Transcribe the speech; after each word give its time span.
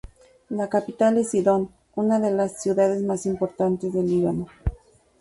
La 0.49 0.67
capital 0.67 1.19
es 1.19 1.29
Sidón, 1.29 1.69
una 1.93 2.19
de 2.19 2.31
las 2.31 2.63
ciudades 2.63 3.03
más 3.03 3.27
importantes 3.27 3.93
del 3.93 4.07
Líbano. 4.07 4.47